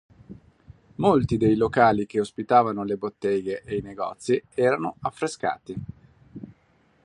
Molti 0.95 1.37
dei 1.37 1.55
locali 1.55 2.07
che 2.07 2.19
ospitavano 2.19 2.83
le 2.83 2.97
botteghe 2.97 3.61
e 3.63 3.77
i 3.77 3.81
negozi 3.81 4.43
erano 4.55 4.95
affrescati. 5.01 5.75